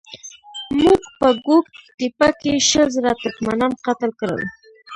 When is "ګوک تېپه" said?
1.45-2.29